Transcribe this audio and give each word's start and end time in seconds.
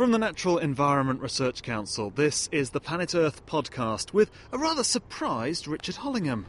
From 0.00 0.12
the 0.12 0.18
Natural 0.18 0.56
Environment 0.56 1.20
Research 1.20 1.62
Council, 1.62 2.08
this 2.08 2.48
is 2.50 2.70
the 2.70 2.80
Planet 2.80 3.14
Earth 3.14 3.44
podcast 3.44 4.14
with 4.14 4.30
a 4.50 4.56
rather 4.56 4.82
surprised 4.82 5.68
Richard 5.68 5.96
Hollingham. 5.96 6.46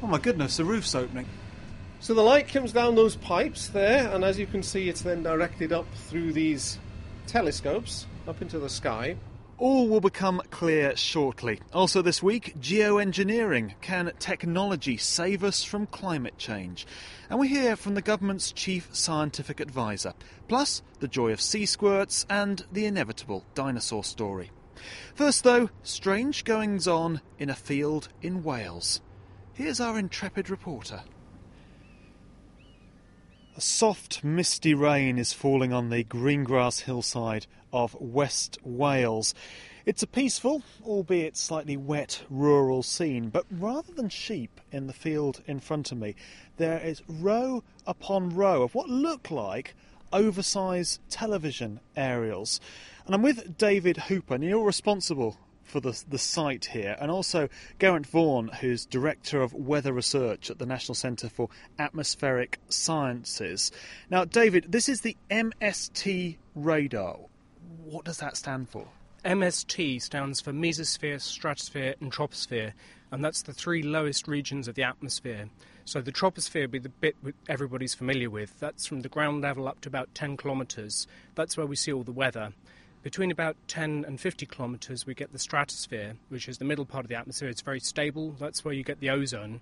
Oh 0.00 0.06
my 0.06 0.18
goodness, 0.18 0.56
the 0.56 0.64
roof's 0.64 0.94
opening. 0.94 1.26
So 1.98 2.14
the 2.14 2.22
light 2.22 2.46
comes 2.46 2.70
down 2.70 2.94
those 2.94 3.16
pipes 3.16 3.66
there, 3.66 4.08
and 4.14 4.24
as 4.24 4.38
you 4.38 4.46
can 4.46 4.62
see, 4.62 4.88
it's 4.88 5.00
then 5.00 5.24
directed 5.24 5.72
up 5.72 5.92
through 5.92 6.34
these 6.34 6.78
telescopes 7.26 8.06
up 8.28 8.40
into 8.40 8.60
the 8.60 8.70
sky. 8.70 9.16
All 9.56 9.88
will 9.88 10.00
become 10.00 10.42
clear 10.50 10.96
shortly. 10.96 11.60
Also, 11.72 12.02
this 12.02 12.20
week, 12.20 12.54
geoengineering. 12.60 13.74
Can 13.80 14.12
technology 14.18 14.96
save 14.96 15.44
us 15.44 15.62
from 15.62 15.86
climate 15.86 16.36
change? 16.38 16.86
And 17.30 17.38
we 17.38 17.46
hear 17.46 17.76
from 17.76 17.94
the 17.94 18.02
government's 18.02 18.50
chief 18.50 18.88
scientific 18.92 19.60
advisor. 19.60 20.14
Plus, 20.48 20.82
the 20.98 21.06
joy 21.06 21.30
of 21.30 21.40
sea 21.40 21.66
squirts 21.66 22.26
and 22.28 22.64
the 22.72 22.84
inevitable 22.84 23.44
dinosaur 23.54 24.02
story. 24.02 24.50
First, 25.14 25.44
though, 25.44 25.70
strange 25.84 26.42
goings 26.42 26.88
on 26.88 27.20
in 27.38 27.48
a 27.48 27.54
field 27.54 28.08
in 28.22 28.42
Wales. 28.42 29.00
Here's 29.52 29.78
our 29.78 29.96
intrepid 29.96 30.50
reporter. 30.50 31.02
A 33.56 33.60
soft, 33.60 34.24
misty 34.24 34.74
rain 34.74 35.16
is 35.16 35.32
falling 35.32 35.72
on 35.72 35.88
the 35.88 36.02
greengrass 36.02 36.80
hillside 36.80 37.46
of 37.72 37.94
West 38.00 38.58
Wales. 38.64 39.32
It's 39.86 40.02
a 40.02 40.08
peaceful, 40.08 40.64
albeit 40.84 41.36
slightly 41.36 41.76
wet, 41.76 42.24
rural 42.28 42.82
scene, 42.82 43.28
but 43.28 43.46
rather 43.52 43.92
than 43.92 44.08
sheep 44.08 44.60
in 44.72 44.88
the 44.88 44.92
field 44.92 45.40
in 45.46 45.60
front 45.60 45.92
of 45.92 45.98
me, 45.98 46.16
there 46.56 46.80
is 46.80 47.02
row 47.06 47.62
upon 47.86 48.34
row 48.34 48.62
of 48.62 48.74
what 48.74 48.88
look 48.88 49.30
like 49.30 49.76
oversized 50.12 50.98
television 51.08 51.78
aerials. 51.96 52.60
And 53.06 53.14
I'm 53.14 53.22
with 53.22 53.56
David 53.56 53.98
Hooper, 53.98 54.34
and 54.34 54.42
you're 54.42 54.64
responsible 54.64 55.38
for 55.64 55.80
the, 55.80 56.02
the 56.08 56.18
site 56.18 56.66
here, 56.66 56.96
and 57.00 57.10
also 57.10 57.48
Geraint 57.78 58.06
Vaughan, 58.06 58.48
who's 58.48 58.86
Director 58.86 59.42
of 59.42 59.52
Weather 59.52 59.92
Research 59.92 60.50
at 60.50 60.58
the 60.58 60.66
National 60.66 60.94
Centre 60.94 61.28
for 61.28 61.48
Atmospheric 61.78 62.58
Sciences. 62.68 63.72
Now, 64.10 64.24
David, 64.24 64.66
this 64.68 64.88
is 64.88 65.00
the 65.00 65.16
MST 65.30 66.36
radar. 66.54 67.18
What 67.84 68.04
does 68.04 68.18
that 68.18 68.36
stand 68.36 68.68
for? 68.68 68.86
MST 69.24 70.02
stands 70.02 70.40
for 70.40 70.52
Mesosphere, 70.52 71.20
Stratosphere, 71.20 71.94
and 72.00 72.12
Troposphere, 72.12 72.74
and 73.10 73.24
that's 73.24 73.42
the 73.42 73.54
three 73.54 73.82
lowest 73.82 74.28
regions 74.28 74.68
of 74.68 74.74
the 74.74 74.82
atmosphere. 74.82 75.48
So 75.86 76.00
the 76.00 76.12
troposphere 76.12 76.62
would 76.62 76.70
be 76.70 76.78
the 76.78 76.88
bit 76.88 77.16
everybody's 77.48 77.94
familiar 77.94 78.30
with. 78.30 78.58
That's 78.58 78.86
from 78.86 79.02
the 79.02 79.08
ground 79.08 79.42
level 79.42 79.68
up 79.68 79.80
to 79.82 79.88
about 79.88 80.14
10 80.14 80.36
kilometres. 80.38 81.06
That's 81.34 81.56
where 81.56 81.66
we 81.66 81.76
see 81.76 81.92
all 81.92 82.04
the 82.04 82.12
weather. 82.12 82.52
Between 83.04 83.30
about 83.30 83.58
10 83.68 84.06
and 84.08 84.18
50 84.18 84.46
kilometres, 84.46 85.04
we 85.04 85.12
get 85.12 85.30
the 85.30 85.38
stratosphere, 85.38 86.16
which 86.30 86.48
is 86.48 86.56
the 86.56 86.64
middle 86.64 86.86
part 86.86 87.04
of 87.04 87.10
the 87.10 87.14
atmosphere. 87.14 87.50
It's 87.50 87.60
very 87.60 87.78
stable. 87.78 88.34
That's 88.40 88.64
where 88.64 88.72
you 88.72 88.82
get 88.82 89.00
the 89.00 89.10
ozone. 89.10 89.60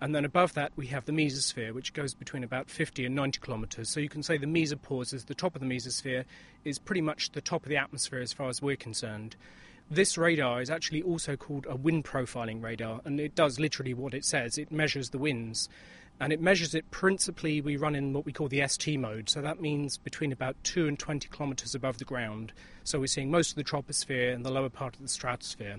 And 0.00 0.14
then 0.14 0.24
above 0.24 0.54
that, 0.54 0.70
we 0.76 0.86
have 0.86 1.04
the 1.04 1.10
mesosphere, 1.10 1.72
which 1.72 1.92
goes 1.92 2.14
between 2.14 2.44
about 2.44 2.70
50 2.70 3.04
and 3.04 3.16
90 3.16 3.40
kilometres. 3.40 3.88
So 3.88 3.98
you 3.98 4.08
can 4.08 4.22
say 4.22 4.38
the 4.38 4.46
mesopause 4.46 5.12
is 5.12 5.24
the 5.24 5.34
top 5.34 5.56
of 5.56 5.60
the 5.60 5.66
mesosphere, 5.66 6.24
is 6.64 6.78
pretty 6.78 7.00
much 7.00 7.32
the 7.32 7.40
top 7.40 7.64
of 7.64 7.68
the 7.68 7.76
atmosphere 7.76 8.20
as 8.20 8.32
far 8.32 8.48
as 8.48 8.62
we're 8.62 8.76
concerned. 8.76 9.34
This 9.90 10.16
radar 10.16 10.62
is 10.62 10.70
actually 10.70 11.02
also 11.02 11.34
called 11.34 11.66
a 11.68 11.74
wind 11.74 12.04
profiling 12.04 12.62
radar, 12.62 13.00
and 13.04 13.18
it 13.18 13.34
does 13.34 13.58
literally 13.58 13.92
what 13.92 14.14
it 14.14 14.24
says 14.24 14.56
it 14.56 14.70
measures 14.70 15.10
the 15.10 15.18
winds 15.18 15.68
and 16.20 16.32
it 16.32 16.40
measures 16.40 16.74
it 16.74 16.90
principally. 16.90 17.60
We 17.60 17.76
run 17.76 17.94
in 17.94 18.12
what 18.12 18.24
we 18.24 18.32
call 18.32 18.48
the 18.48 18.66
ST 18.66 18.98
mode, 18.98 19.28
so 19.28 19.40
that 19.42 19.60
means 19.60 19.98
between 19.98 20.32
about 20.32 20.56
2 20.64 20.86
and 20.88 20.98
20 20.98 21.28
kilometres 21.28 21.74
above 21.74 21.98
the 21.98 22.04
ground. 22.04 22.52
So 22.84 23.00
we're 23.00 23.06
seeing 23.06 23.30
most 23.30 23.50
of 23.50 23.56
the 23.56 23.64
troposphere 23.64 24.34
and 24.34 24.44
the 24.44 24.50
lower 24.50 24.68
part 24.70 24.96
of 24.96 25.02
the 25.02 25.08
stratosphere. 25.08 25.78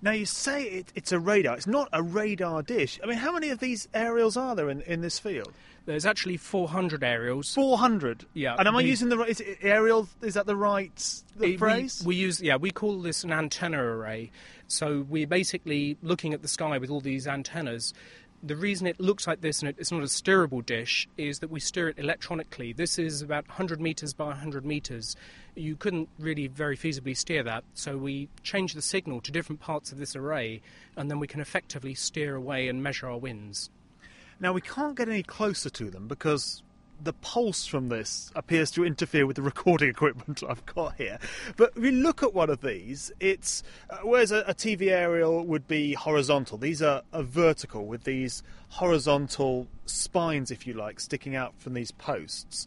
Now, 0.00 0.12
you 0.12 0.26
say 0.26 0.62
it, 0.62 0.92
it's 0.94 1.10
a 1.10 1.18
radar, 1.18 1.56
it's 1.56 1.66
not 1.66 1.88
a 1.92 2.02
radar 2.02 2.62
dish. 2.62 3.00
I 3.02 3.06
mean, 3.06 3.18
how 3.18 3.32
many 3.32 3.50
of 3.50 3.58
these 3.58 3.88
aerials 3.92 4.36
are 4.36 4.54
there 4.54 4.70
in, 4.70 4.80
in 4.82 5.00
this 5.00 5.18
field? 5.18 5.52
There's 5.86 6.06
actually 6.06 6.36
400 6.36 7.02
aerials. 7.02 7.52
400? 7.54 8.26
Yeah. 8.34 8.54
And 8.58 8.68
am 8.68 8.76
I 8.76 8.82
using 8.82 9.08
the 9.08 9.16
right. 9.18 9.28
Is 9.30 9.40
it 9.40 9.58
aerial? 9.62 10.06
Is 10.22 10.34
that 10.34 10.46
the 10.46 10.54
right 10.54 10.94
the 11.36 11.46
We- 11.46 11.56
phrase? 11.56 12.02
We, 12.04 12.08
we 12.08 12.16
use, 12.16 12.40
yeah, 12.42 12.56
we 12.56 12.70
call 12.70 13.00
this 13.00 13.24
an 13.24 13.32
antenna 13.32 13.82
array. 13.82 14.30
So 14.68 15.06
we're 15.08 15.26
basically 15.26 15.96
looking 16.02 16.32
at 16.34 16.42
the 16.42 16.48
sky 16.48 16.76
with 16.78 16.90
all 16.90 17.00
these 17.00 17.26
antennas. 17.26 17.94
The 18.40 18.54
reason 18.54 18.86
it 18.86 19.00
looks 19.00 19.26
like 19.26 19.40
this 19.40 19.62
and 19.62 19.74
it's 19.76 19.90
not 19.90 20.02
a 20.02 20.06
steerable 20.06 20.64
dish 20.64 21.08
is 21.16 21.40
that 21.40 21.50
we 21.50 21.58
steer 21.58 21.88
it 21.88 21.98
electronically. 21.98 22.72
This 22.72 22.96
is 22.96 23.20
about 23.20 23.48
100 23.48 23.80
meters 23.80 24.14
by 24.14 24.26
100 24.26 24.64
meters. 24.64 25.16
You 25.56 25.74
couldn't 25.74 26.08
really 26.20 26.46
very 26.46 26.76
feasibly 26.76 27.16
steer 27.16 27.42
that, 27.42 27.64
so 27.74 27.96
we 27.96 28.28
change 28.44 28.74
the 28.74 28.82
signal 28.82 29.20
to 29.22 29.32
different 29.32 29.60
parts 29.60 29.90
of 29.90 29.98
this 29.98 30.14
array, 30.14 30.62
and 30.96 31.10
then 31.10 31.18
we 31.18 31.26
can 31.26 31.40
effectively 31.40 31.94
steer 31.94 32.36
away 32.36 32.68
and 32.68 32.80
measure 32.80 33.08
our 33.08 33.18
winds. 33.18 33.70
Now, 34.38 34.52
we 34.52 34.60
can't 34.60 34.96
get 34.96 35.08
any 35.08 35.24
closer 35.24 35.68
to 35.70 35.90
them 35.90 36.06
because 36.06 36.62
the 37.00 37.12
pulse 37.12 37.66
from 37.66 37.88
this 37.88 38.30
appears 38.34 38.70
to 38.72 38.84
interfere 38.84 39.26
with 39.26 39.36
the 39.36 39.42
recording 39.42 39.88
equipment 39.90 40.42
I've 40.48 40.64
got 40.66 40.96
here. 40.96 41.18
But 41.56 41.72
if 41.76 41.82
you 41.84 41.92
look 41.92 42.22
at 42.22 42.34
one 42.34 42.50
of 42.50 42.60
these, 42.60 43.12
it's 43.20 43.62
uh, 43.90 43.98
whereas 44.02 44.32
a, 44.32 44.40
a 44.46 44.54
TV 44.54 44.88
aerial 44.90 45.44
would 45.44 45.66
be 45.68 45.94
horizontal, 45.94 46.58
these 46.58 46.82
are, 46.82 47.02
are 47.12 47.22
vertical 47.22 47.86
with 47.86 48.04
these 48.04 48.42
horizontal 48.70 49.66
spines, 49.86 50.50
if 50.50 50.66
you 50.66 50.74
like, 50.74 51.00
sticking 51.00 51.34
out 51.34 51.54
from 51.58 51.74
these 51.74 51.90
posts. 51.90 52.66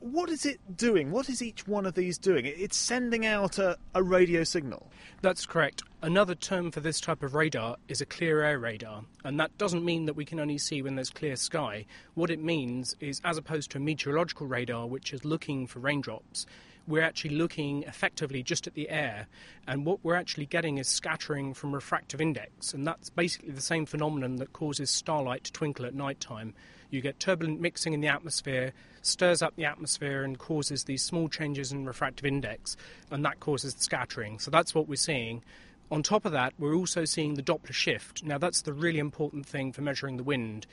What 0.00 0.30
is 0.30 0.46
it 0.46 0.78
doing? 0.78 1.10
What 1.10 1.28
is 1.28 1.42
each 1.42 1.68
one 1.68 1.84
of 1.84 1.92
these 1.92 2.16
doing? 2.16 2.46
It's 2.46 2.76
sending 2.76 3.26
out 3.26 3.58
a, 3.58 3.76
a 3.94 4.02
radio 4.02 4.44
signal. 4.44 4.90
That's 5.20 5.44
correct. 5.44 5.82
Another 6.00 6.34
term 6.34 6.70
for 6.70 6.80
this 6.80 7.02
type 7.02 7.22
of 7.22 7.34
radar 7.34 7.76
is 7.86 8.00
a 8.00 8.06
clear 8.06 8.42
air 8.42 8.58
radar, 8.58 9.04
and 9.24 9.38
that 9.38 9.58
doesn't 9.58 9.84
mean 9.84 10.06
that 10.06 10.16
we 10.16 10.24
can 10.24 10.40
only 10.40 10.56
see 10.56 10.80
when 10.80 10.94
there's 10.94 11.10
clear 11.10 11.36
sky. 11.36 11.84
What 12.14 12.30
it 12.30 12.42
means 12.42 12.96
is, 12.98 13.20
as 13.26 13.36
opposed 13.36 13.72
to 13.72 13.78
a 13.78 13.82
meteorological 13.82 14.46
radar, 14.46 14.86
which 14.86 15.12
is 15.12 15.26
looking 15.26 15.66
for 15.66 15.80
raindrops, 15.80 16.46
we're 16.86 17.02
actually 17.02 17.36
looking 17.36 17.82
effectively 17.82 18.42
just 18.42 18.66
at 18.66 18.72
the 18.72 18.88
air, 18.88 19.26
and 19.66 19.84
what 19.84 20.02
we're 20.02 20.16
actually 20.16 20.46
getting 20.46 20.78
is 20.78 20.88
scattering 20.88 21.52
from 21.52 21.74
refractive 21.74 22.22
index, 22.22 22.72
and 22.72 22.86
that's 22.86 23.10
basically 23.10 23.50
the 23.50 23.60
same 23.60 23.84
phenomenon 23.84 24.36
that 24.36 24.54
causes 24.54 24.88
starlight 24.88 25.44
to 25.44 25.52
twinkle 25.52 25.84
at 25.84 25.94
night 25.94 26.20
time. 26.20 26.54
You 26.88 27.02
get 27.02 27.20
turbulent 27.20 27.60
mixing 27.60 27.92
in 27.92 28.00
the 28.00 28.08
atmosphere, 28.08 28.72
stirs 29.02 29.42
up 29.42 29.56
the 29.56 29.64
atmosphere, 29.64 30.22
and 30.22 30.38
causes 30.38 30.84
these 30.84 31.02
small 31.02 31.28
changes 31.28 31.72
in 31.72 31.84
refractive 31.86 32.26
index, 32.26 32.76
and 33.10 33.24
that 33.24 33.40
causes 33.40 33.74
the 33.74 33.82
scattering. 33.82 34.38
So 34.38 34.50
that's 34.50 34.74
what 34.74 34.88
we're 34.88 34.96
seeing. 34.96 35.42
On 35.90 36.02
top 36.02 36.24
of 36.24 36.32
that, 36.32 36.54
we're 36.58 36.74
also 36.74 37.04
seeing 37.04 37.34
the 37.34 37.42
Doppler 37.42 37.72
shift. 37.72 38.22
Now, 38.22 38.38
that's 38.38 38.62
the 38.62 38.72
really 38.72 39.00
important 39.00 39.44
thing 39.46 39.72
for 39.72 39.82
measuring 39.82 40.16
the 40.16 40.22
wind. 40.22 40.66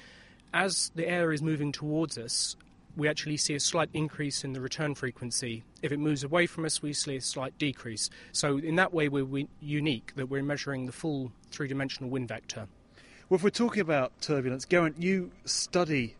As 0.53 0.91
the 0.95 1.07
air 1.07 1.31
is 1.31 1.41
moving 1.41 1.71
towards 1.71 2.17
us, 2.17 2.55
we 2.95 3.07
actually 3.07 3.37
see 3.37 3.53
a 3.53 3.59
slight 3.59 3.89
increase 3.93 4.43
in 4.43 4.53
the 4.53 4.61
return 4.61 4.95
frequency. 4.95 5.63
If 5.81 5.91
it 5.91 5.99
moves 5.99 6.23
away 6.23 6.47
from 6.47 6.65
us, 6.65 6.81
we 6.81 6.93
see 6.93 7.15
a 7.15 7.21
slight 7.21 7.57
decrease. 7.57 8.09
So, 8.31 8.57
in 8.57 8.75
that 8.75 8.93
way, 8.93 9.07
we're 9.07 9.45
unique 9.61 10.13
that 10.15 10.29
we're 10.29 10.43
measuring 10.43 10.85
the 10.85 10.91
full 10.91 11.31
three 11.51 11.67
dimensional 11.67 12.09
wind 12.09 12.27
vector. 12.27 12.67
Well, 13.29 13.35
if 13.35 13.43
we're 13.43 13.49
talking 13.49 13.81
about 13.81 14.19
turbulence, 14.21 14.65
Geraint, 14.65 15.01
you 15.01 15.31
study 15.45 16.15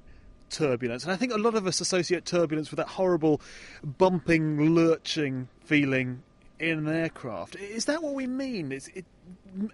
turbulence, 0.50 1.04
and 1.04 1.12
I 1.12 1.16
think 1.16 1.34
a 1.34 1.38
lot 1.38 1.56
of 1.56 1.68
us 1.68 1.82
associate 1.82 2.26
turbulence 2.26 2.72
with 2.72 2.78
that 2.78 2.88
horrible 2.88 3.42
bumping, 3.84 4.76
lurching 4.76 5.48
feeling 5.64 6.24
in 6.60 6.80
an 6.80 6.88
aircraft. 6.88 7.56
Is 7.56 7.86
that 7.86 8.02
what 8.02 8.14
we 8.14 8.28
mean? 8.28 8.72
Is 8.72 8.90
it 8.94 9.06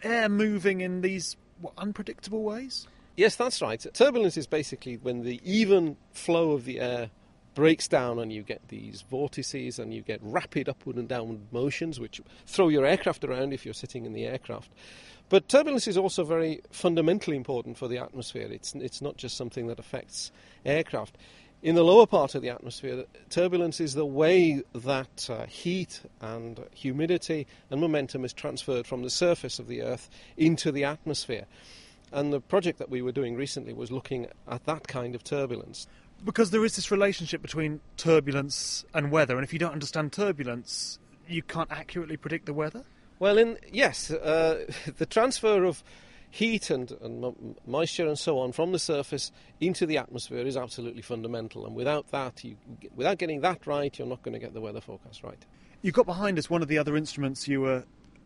air 0.03 0.29
moving 0.29 0.81
in 0.81 1.01
these 1.01 1.38
what, 1.61 1.73
unpredictable 1.78 2.44
ways? 2.44 2.88
Yes, 3.16 3.35
that's 3.35 3.61
right. 3.61 3.85
Turbulence 3.94 4.38
is 4.38 4.47
basically 4.47 4.97
when 4.97 5.23
the 5.23 5.39
even 5.44 5.97
flow 6.11 6.51
of 6.51 6.66
the 6.66 6.79
air 6.79 7.11
breaks 7.53 7.88
down 7.88 8.17
and 8.17 8.34
you 8.34 8.41
get 8.41 8.67
these 8.69 9.03
vortices 9.09 9.78
and 9.78 9.94
you 9.94 10.01
get 10.01 10.19
rapid 10.23 10.67
upward 10.67 10.96
and 10.96 11.08
downward 11.08 11.40
motions 11.52 11.99
which 11.99 12.20
throw 12.47 12.67
your 12.70 12.85
aircraft 12.85 13.23
around 13.23 13.53
if 13.53 13.66
you're 13.66 13.73
sitting 13.73 14.05
in 14.05 14.14
the 14.14 14.25
aircraft. 14.25 14.72
But 15.34 15.50
turbulence 15.50 15.88
is 15.88 15.97
also 15.97 16.24
very 16.24 16.62
fundamentally 16.70 17.35
important 17.35 17.76
for 17.76 17.88
the 17.88 17.97
atmosphere. 17.97 18.47
It's, 18.52 18.76
it's 18.76 19.02
not 19.02 19.18
just 19.18 19.35
something 19.35 19.66
that 19.66 19.80
affects 19.80 20.32
aircraft. 20.64 21.18
In 21.64 21.74
the 21.74 21.84
lower 21.84 22.06
part 22.06 22.35
of 22.35 22.44
the 22.44 22.52
atmosphere, 22.52 23.06
turbulence 23.32 23.82
is 23.82 23.96
the 23.96 24.06
way 24.06 24.62
that 24.76 25.28
uh, 25.32 25.47
heat 25.47 26.02
and 26.22 26.64
humidity 26.76 27.47
and 27.72 27.82
momentum 27.82 28.24
is 28.24 28.32
transferred 28.32 28.85
from 28.85 29.02
the 29.02 29.09
surface 29.09 29.58
of 29.58 29.68
the 29.68 29.82
Earth 29.82 30.08
into 30.38 30.72
the 30.72 30.84
atmosphere. 30.84 31.47
And 32.12 32.32
the 32.32 32.40
project 32.40 32.78
that 32.78 32.91
we 32.91 33.02
were 33.02 33.12
doing 33.12 33.35
recently 33.35 33.74
was 33.74 33.91
looking 33.91 34.28
at 34.47 34.64
that 34.66 34.88
kind 34.88 35.16
of 35.16 35.24
turbulence. 35.24 35.88
Because 36.24 36.52
there 36.52 36.64
is 36.64 36.76
this 36.76 36.91
relationship 36.91 37.41
between 37.41 37.82
turbulence 37.97 38.85
and 38.94 39.09
weather, 39.09 39.35
and 39.35 39.44
if 39.44 39.52
you 39.52 39.58
don't 39.58 39.74
understand 39.74 40.14
turbulence, 40.14 41.00
you 41.28 41.41
can't 41.41 41.72
accurately 41.72 42.18
predict 42.18 42.46
the 42.46 42.53
weather. 42.53 42.84
Well, 43.23 43.37
in 43.37 43.58
yes, 43.72 44.11
uh, 44.11 44.66
the 44.97 45.05
transfer 45.05 45.64
of 45.64 45.81
heat 46.29 46.70
and, 46.70 46.91
and 47.02 47.55
moisture 47.66 48.05
and 48.05 48.20
so 48.20 48.37
on 48.37 48.52
from 48.52 48.73
the 48.73 48.79
surface 48.79 49.31
into 49.61 49.85
the 49.85 49.97
atmosphere 49.97 50.46
is 50.46 50.58
absolutely 50.58 51.03
fundamental. 51.03 51.66
And 51.66 51.73
without 51.73 52.11
that, 52.11 52.43
you, 52.43 52.58
without 52.93 53.20
getting 53.20 53.40
that 53.40 53.66
right, 53.66 53.97
you're 53.97 54.09
not 54.09 54.23
going 54.23 54.34
to 54.34 54.40
get 54.40 54.53
the 54.53 54.59
weather 54.59 54.81
forecast 54.81 55.23
right. 55.23 55.37
You've 55.81 55.93
got 55.93 56.05
behind 56.05 56.37
us 56.37 56.49
one 56.49 56.61
of 56.61 56.67
the 56.67 56.78
other 56.78 56.97
instruments 56.97 57.47
you 57.47 57.61
were 57.61 57.85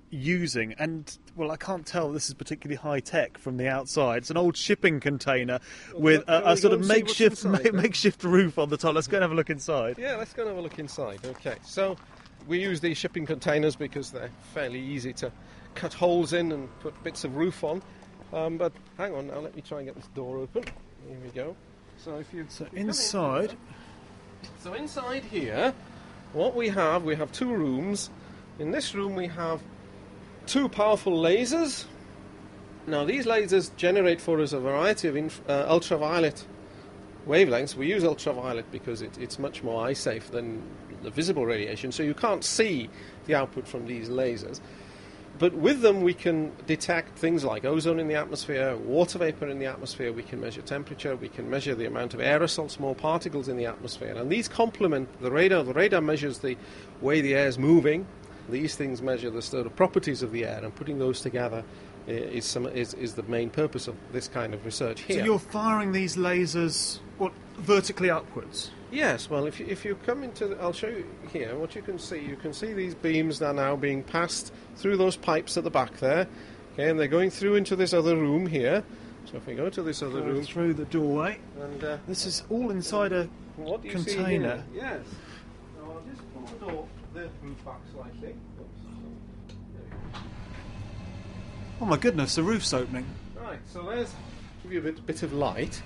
using, 0.09 0.73
and 0.79 1.15
well, 1.35 1.51
I 1.51 1.57
can't 1.57 1.85
tell 1.85 2.11
this 2.11 2.27
is 2.27 2.33
particularly 2.33 2.77
high 2.77 2.99
tech 2.99 3.37
from 3.37 3.57
the 3.57 3.67
outside. 3.67 4.17
It's 4.19 4.31
an 4.31 4.37
old 4.37 4.57
shipping 4.57 4.99
container 4.99 5.59
with 5.93 6.27
a, 6.27 6.53
a 6.53 6.57
sort 6.57 6.73
of 6.73 6.87
makeshift 6.87 7.45
ma- 7.45 7.59
makeshift 7.71 8.23
roof 8.23 8.57
on 8.57 8.69
the 8.69 8.77
top. 8.77 8.95
Let's 8.95 9.05
go 9.05 9.17
and 9.17 9.21
have 9.21 9.31
a 9.31 9.35
look 9.35 9.51
inside. 9.51 9.99
Yeah, 9.99 10.15
let's 10.15 10.33
go 10.33 10.41
and 10.41 10.49
have 10.49 10.57
a 10.57 10.61
look 10.61 10.79
inside. 10.79 11.19
Okay, 11.23 11.57
so 11.63 11.97
we 12.47 12.59
use 12.59 12.79
these 12.79 12.97
shipping 12.97 13.25
containers 13.25 13.75
because 13.75 14.11
they're 14.11 14.31
fairly 14.53 14.79
easy 14.79 15.13
to 15.13 15.31
cut 15.75 15.93
holes 15.93 16.33
in 16.33 16.51
and 16.51 16.79
put 16.79 17.01
bits 17.03 17.23
of 17.23 17.35
roof 17.35 17.63
on. 17.63 17.81
Um, 18.33 18.57
but 18.57 18.73
hang 18.97 19.13
on 19.13 19.27
now, 19.27 19.39
let 19.39 19.55
me 19.55 19.61
try 19.61 19.79
and 19.79 19.87
get 19.87 19.95
this 19.95 20.07
door 20.07 20.37
open. 20.37 20.63
Here 21.07 21.17
we 21.23 21.29
go. 21.29 21.55
So 21.97 22.17
if 22.17 22.33
you 22.33 22.45
so 22.49 22.67
inside, 22.73 23.51
in 23.51 23.57
so 24.59 24.73
inside 24.73 25.23
here, 25.23 25.73
what 26.33 26.55
we 26.55 26.69
have, 26.69 27.03
we 27.03 27.15
have 27.15 27.31
two 27.31 27.53
rooms. 27.53 28.09
In 28.59 28.71
this 28.71 28.93
room, 28.93 29.15
we 29.15 29.27
have 29.27 29.61
two 30.45 30.67
powerful 30.69 31.13
lasers. 31.13 31.85
Now, 32.85 33.03
these 33.03 33.25
lasers 33.25 33.75
generate 33.75 34.21
for 34.21 34.39
us 34.41 34.53
a 34.53 34.59
variety 34.59 35.07
of 35.07 35.15
inf- 35.15 35.41
uh, 35.49 35.65
ultraviolet 35.67 36.45
wavelengths. 37.27 37.75
We 37.75 37.87
use 37.87 38.03
ultraviolet 38.03 38.71
because 38.71 39.01
it, 39.01 39.17
it's 39.17 39.37
much 39.39 39.63
more 39.63 39.85
eye 39.85 39.93
safe 39.93 40.31
than 40.31 40.63
the 41.03 41.09
visible 41.09 41.45
radiation, 41.45 41.91
so 41.91 42.03
you 42.03 42.13
can't 42.13 42.43
see 42.43 42.89
the 43.25 43.35
output 43.35 43.67
from 43.67 43.85
these 43.85 44.09
lasers. 44.09 44.59
But 45.39 45.53
with 45.53 45.81
them, 45.81 46.01
we 46.01 46.15
can 46.15 46.51
detect 46.65 47.17
things 47.19 47.43
like 47.43 47.63
ozone 47.63 47.99
in 47.99 48.07
the 48.07 48.15
atmosphere, 48.15 48.75
water 48.75 49.19
vapor 49.19 49.47
in 49.47 49.59
the 49.59 49.67
atmosphere, 49.67 50.11
we 50.11 50.23
can 50.23 50.41
measure 50.41 50.61
temperature, 50.61 51.15
we 51.15 51.29
can 51.29 51.49
measure 51.49 51.75
the 51.75 51.85
amount 51.85 52.13
of 52.15 52.19
aerosol, 52.19 52.71
small 52.71 52.95
particles 52.95 53.47
in 53.47 53.57
the 53.57 53.65
atmosphere. 53.65 54.15
And 54.15 54.31
these 54.31 54.47
complement 54.47 55.21
the 55.21 55.29
radar. 55.29 55.63
The 55.63 55.73
radar 55.73 56.01
measures 56.01 56.39
the 56.39 56.57
way 57.01 57.21
the 57.21 57.35
air 57.35 57.47
is 57.47 57.59
moving, 57.59 58.07
these 58.49 58.75
things 58.75 59.01
measure 59.01 59.29
the 59.29 59.41
sort 59.41 59.67
of 59.67 59.75
properties 59.75 60.23
of 60.23 60.31
the 60.31 60.45
air, 60.45 60.59
and 60.63 60.73
putting 60.73 60.97
those 60.97 61.21
together 61.21 61.63
uh, 62.07 62.11
is, 62.11 62.45
some, 62.45 62.65
is, 62.65 62.93
is 62.95 63.13
the 63.13 63.23
main 63.23 63.49
purpose 63.49 63.87
of 63.87 63.95
this 64.11 64.27
kind 64.27 64.53
of 64.53 64.65
research 64.65 65.01
here. 65.01 65.19
So 65.19 65.25
you're 65.25 65.39
firing 65.39 65.91
these 65.91 66.15
lasers 66.15 66.99
what, 67.17 67.33
vertically 67.57 68.09
upwards? 68.09 68.71
Yes, 68.91 69.29
well, 69.29 69.45
if 69.45 69.59
you, 69.59 69.65
if 69.67 69.83
you 69.83 69.95
come 70.05 70.23
into, 70.23 70.47
the, 70.47 70.61
I'll 70.61 70.73
show 70.73 70.87
you 70.87 71.05
here 71.33 71.55
what 71.57 71.75
you 71.75 71.81
can 71.81 71.99
see. 71.99 72.19
You 72.19 72.37
can 72.37 72.53
see 72.53 72.73
these 72.73 72.95
beams 72.95 73.41
are 73.41 73.53
now 73.53 73.75
being 73.75 74.01
passed 74.01 74.53
through 74.77 74.97
those 74.97 75.17
pipes 75.17 75.57
at 75.57 75.65
the 75.65 75.69
back 75.69 75.97
there, 75.97 76.27
okay, 76.73 76.89
and 76.89 76.99
they're 76.99 77.07
going 77.07 77.29
through 77.29 77.55
into 77.55 77.75
this 77.75 77.93
other 77.93 78.15
room 78.15 78.47
here. 78.47 78.83
So 79.25 79.35
if 79.35 79.45
we 79.45 79.55
go 79.55 79.69
to 79.69 79.81
this 79.81 80.01
other 80.01 80.21
room, 80.21 80.41
through 80.43 80.73
the 80.75 80.85
doorway, 80.85 81.37
and 81.59 81.83
uh, 81.83 81.97
this 82.07 82.25
is 82.25 82.43
all 82.49 82.71
inside 82.71 83.11
a 83.11 83.27
container. 83.89 84.63
Yes. 84.73 85.01
So 85.75 85.83
I'll 85.83 86.01
just 86.09 86.33
pull 86.33 86.43
the 86.43 86.71
door 86.71 86.87
the 87.13 87.29
roof 87.41 87.65
back 87.65 87.79
slightly. 87.91 88.35
Oh 91.81 91.85
my 91.85 91.97
goodness, 91.97 92.35
the 92.35 92.43
roof's 92.43 92.73
opening. 92.73 93.05
Right, 93.35 93.59
so 93.65 93.83
there's 93.83 94.13
give 94.63 94.71
you 94.71 94.79
a 94.79 94.83
bit, 94.83 95.05
bit 95.05 95.23
of 95.23 95.33
light. 95.33 95.81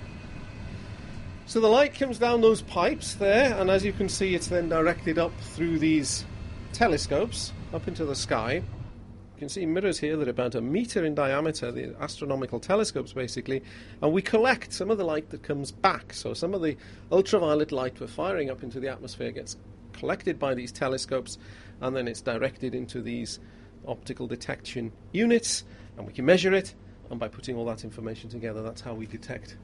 So 1.52 1.60
the 1.60 1.68
light 1.68 1.94
comes 1.94 2.18
down 2.18 2.40
those 2.40 2.62
pipes 2.62 3.16
there, 3.16 3.54
and 3.60 3.70
as 3.70 3.84
you 3.84 3.92
can 3.92 4.08
see, 4.08 4.36
it's 4.36 4.48
then 4.48 4.70
directed 4.70 5.20
up 5.20 5.38
through 5.38 5.80
these 5.80 6.24
telescopes 6.72 7.52
up 7.74 7.90
into 7.90 8.06
the 8.06 8.16
sky. 8.16 8.54
You 8.54 9.38
can 9.38 9.50
see 9.50 9.66
mirrors 9.66 10.00
here 10.00 10.16
that 10.16 10.30
are 10.30 10.32
about 10.32 10.56
a 10.56 10.62
meter 10.62 11.04
in 11.04 11.14
diameter, 11.14 11.70
the 11.70 11.94
astronomical 12.00 12.62
telescopes 12.62 13.12
basically, 13.12 13.62
and 14.02 14.14
we 14.14 14.22
collect 14.22 14.72
some 14.72 14.90
of 14.90 14.98
the 14.98 15.04
light 15.04 15.30
that 15.32 15.44
comes 15.44 15.74
back. 15.74 16.14
So 16.14 16.34
some 16.34 16.54
of 16.54 16.62
the 16.62 16.78
ultraviolet 17.12 17.74
light 17.74 18.00
we're 18.00 18.08
firing 18.08 18.50
up 18.50 18.64
into 18.64 18.80
the 18.80 18.88
atmosphere 18.88 19.32
gets 19.32 19.58
collected 19.92 20.40
by 20.40 20.54
these 20.54 20.72
telescopes 20.72 21.38
and 21.82 21.94
then 21.94 22.08
it's 22.08 22.22
directed 22.22 22.74
into 22.74 23.02
these 23.02 23.42
optical 23.86 24.26
detection 24.26 24.94
units 25.12 25.66
and 25.98 26.08
we 26.08 26.14
can 26.14 26.24
measure 26.24 26.54
it 26.54 26.74
and 27.10 27.20
by 27.20 27.28
putting 27.28 27.58
all 27.58 27.66
that 27.66 27.84
information 27.84 28.30
together 28.30 28.64
that's 28.64 28.80
how 28.80 28.94
we 28.94 29.06
detect 29.06 29.58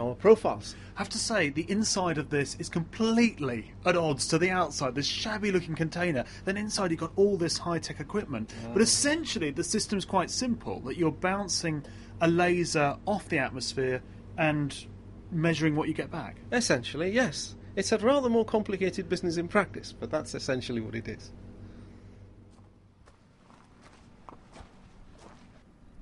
our 0.00 0.14
profiles. 0.14 0.74
I 0.96 1.00
have 1.00 1.08
to 1.10 1.18
say, 1.18 1.50
the 1.50 1.70
inside 1.70 2.18
of 2.18 2.30
this 2.30 2.56
is 2.58 2.68
completely 2.68 3.72
at 3.86 3.96
odds 3.96 4.26
to 4.28 4.38
the 4.38 4.50
outside. 4.50 4.94
This 4.94 5.06
shabby 5.06 5.52
looking 5.52 5.74
container. 5.74 6.24
Then 6.44 6.56
inside 6.56 6.90
you've 6.90 7.00
got 7.00 7.12
all 7.16 7.36
this 7.36 7.58
high 7.58 7.78
tech 7.78 8.00
equipment. 8.00 8.52
Oh. 8.64 8.70
But 8.72 8.80
ah. 8.80 8.82
essentially, 8.82 9.50
the 9.50 9.64
system's 9.64 10.04
quite 10.04 10.30
simple 10.30 10.80
that 10.80 10.96
you're 10.96 11.12
bouncing 11.12 11.84
a 12.20 12.28
laser 12.28 12.96
off 13.06 13.28
the 13.28 13.38
atmosphere 13.38 14.02
and 14.36 14.74
measuring 15.30 15.76
what 15.76 15.88
you 15.88 15.94
get 15.94 16.10
back. 16.10 16.36
Essentially, 16.52 17.10
yes. 17.10 17.54
It's 17.76 17.92
a 17.92 17.98
rather 17.98 18.28
more 18.28 18.44
complicated 18.44 19.08
business 19.08 19.36
in 19.36 19.48
practice, 19.48 19.92
but 19.92 20.10
that's 20.10 20.34
essentially 20.34 20.80
what 20.80 20.94
it 20.94 21.08
is. 21.08 21.30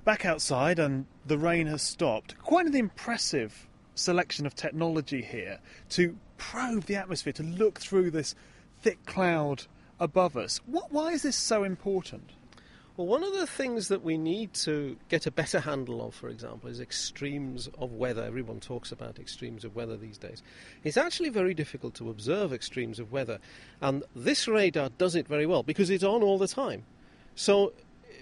Back 0.03 0.25
outside, 0.25 0.79
and 0.79 1.05
the 1.25 1.37
rain 1.37 1.67
has 1.67 1.83
stopped. 1.83 2.37
Quite 2.39 2.65
an 2.65 2.75
impressive 2.75 3.68
selection 3.99 4.45
of 4.45 4.55
technology 4.55 5.21
here 5.21 5.59
to 5.89 6.17
probe 6.37 6.85
the 6.85 6.95
atmosphere, 6.95 7.33
to 7.33 7.43
look 7.43 7.79
through 7.79 8.11
this 8.11 8.35
thick 8.81 9.05
cloud 9.05 9.65
above 9.99 10.37
us. 10.37 10.61
What, 10.65 10.91
why 10.91 11.11
is 11.11 11.23
this 11.23 11.35
so 11.35 11.63
important? 11.63 12.31
Well, 12.99 13.07
one 13.07 13.23
of 13.23 13.33
the 13.33 13.47
things 13.47 13.87
that 13.87 14.03
we 14.03 14.17
need 14.17 14.53
to 14.55 14.97
get 15.07 15.25
a 15.25 15.31
better 15.31 15.61
handle 15.61 16.05
of, 16.05 16.13
for 16.13 16.27
example, 16.27 16.69
is 16.69 16.81
extremes 16.81 17.69
of 17.77 17.93
weather. 17.93 18.23
Everyone 18.23 18.59
talks 18.59 18.91
about 18.91 19.19
extremes 19.19 19.63
of 19.63 19.73
weather 19.73 19.95
these 19.95 20.17
days. 20.17 20.43
It's 20.83 20.97
actually 20.97 21.29
very 21.29 21.53
difficult 21.53 21.93
to 21.95 22.09
observe 22.09 22.51
extremes 22.51 22.99
of 22.99 23.13
weather, 23.13 23.39
and 23.79 24.03
this 24.15 24.49
radar 24.49 24.89
does 24.97 25.15
it 25.15 25.29
very 25.29 25.45
well 25.45 25.63
because 25.63 25.89
it's 25.89 26.03
on 26.03 26.23
all 26.23 26.37
the 26.37 26.47
time. 26.47 26.83
So 27.35 27.71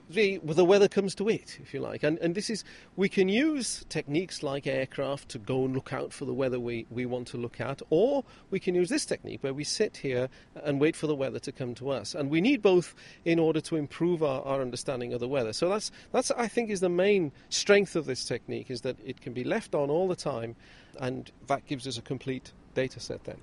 the, 0.09 0.39
the 0.43 0.65
weather 0.65 0.87
comes 0.87 1.13
to 1.15 1.29
it, 1.29 1.57
if 1.61 1.73
you 1.73 1.79
like. 1.79 2.03
And, 2.03 2.17
and 2.19 2.33
this 2.35 2.49
is, 2.49 2.63
we 2.95 3.09
can 3.09 3.29
use 3.29 3.85
techniques 3.89 4.41
like 4.43 4.67
aircraft 4.67 5.29
to 5.29 5.39
go 5.39 5.65
and 5.65 5.73
look 5.73 5.91
out 5.91 6.13
for 6.13 6.25
the 6.25 6.33
weather 6.33 6.59
we, 6.59 6.85
we 6.89 7.05
want 7.05 7.27
to 7.29 7.37
look 7.37 7.59
at, 7.59 7.81
or 7.89 8.23
we 8.49 8.59
can 8.59 8.75
use 8.75 8.89
this 8.89 9.05
technique 9.05 9.43
where 9.43 9.53
we 9.53 9.63
sit 9.63 9.97
here 9.97 10.29
and 10.63 10.79
wait 10.79 10.95
for 10.95 11.07
the 11.07 11.15
weather 11.15 11.39
to 11.39 11.51
come 11.51 11.75
to 11.75 11.89
us. 11.89 12.15
And 12.15 12.29
we 12.29 12.41
need 12.41 12.61
both 12.61 12.95
in 13.25 13.39
order 13.39 13.61
to 13.61 13.75
improve 13.75 14.23
our, 14.23 14.41
our 14.43 14.61
understanding 14.61 15.13
of 15.13 15.19
the 15.19 15.27
weather. 15.27 15.53
So 15.53 15.69
that's, 15.69 15.91
that's, 16.11 16.31
I 16.31 16.47
think, 16.47 16.69
is 16.69 16.79
the 16.79 16.89
main 16.89 17.31
strength 17.49 17.95
of 17.95 18.05
this 18.05 18.25
technique, 18.25 18.71
is 18.71 18.81
that 18.81 18.97
it 19.05 19.21
can 19.21 19.33
be 19.33 19.43
left 19.43 19.75
on 19.75 19.89
all 19.89 20.07
the 20.07 20.15
time, 20.15 20.55
and 20.99 21.31
that 21.47 21.65
gives 21.65 21.87
us 21.87 21.97
a 21.97 22.01
complete 22.01 22.53
data 22.73 22.99
set 22.99 23.23
then. 23.25 23.37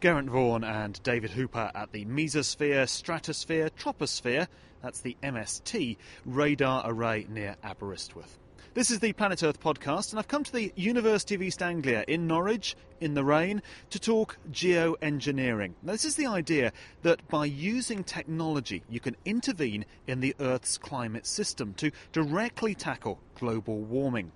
Geraint 0.00 0.30
Vaughan 0.30 0.64
and 0.64 1.02
David 1.02 1.30
Hooper 1.30 1.70
at 1.74 1.92
the 1.92 2.04
Mesosphere, 2.04 2.88
Stratosphere, 2.88 3.70
Troposphere 3.70 4.48
that's 4.84 5.00
the 5.00 5.16
MST 5.22 5.96
radar 6.26 6.82
array 6.84 7.26
near 7.30 7.56
Aberystwyth. 7.64 8.38
This 8.74 8.90
is 8.90 8.98
the 8.98 9.14
Planet 9.14 9.42
Earth 9.42 9.58
podcast, 9.58 10.10
and 10.10 10.18
I've 10.18 10.28
come 10.28 10.44
to 10.44 10.52
the 10.52 10.74
University 10.76 11.34
of 11.34 11.40
East 11.40 11.62
Anglia 11.62 12.04
in 12.06 12.26
Norwich 12.26 12.76
in 13.00 13.14
the 13.14 13.24
rain 13.24 13.62
to 13.90 13.98
talk 13.98 14.38
geoengineering. 14.50 15.74
Now, 15.82 15.92
this 15.92 16.04
is 16.04 16.16
the 16.16 16.26
idea 16.26 16.72
that 17.02 17.26
by 17.28 17.46
using 17.46 18.04
technology, 18.04 18.82
you 18.88 19.00
can 19.00 19.16
intervene 19.24 19.84
in 20.06 20.20
the 20.20 20.34
Earth's 20.40 20.78
climate 20.78 21.26
system 21.26 21.74
to 21.74 21.90
directly 22.12 22.74
tackle 22.74 23.20
global 23.34 23.78
warming. 23.78 24.32